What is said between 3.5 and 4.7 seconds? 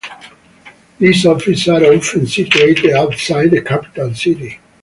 the capital city.